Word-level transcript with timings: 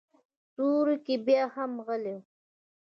سورکی 0.53 1.15
بياهم 1.25 1.71
غلی 1.87 2.13
و. 2.17 2.23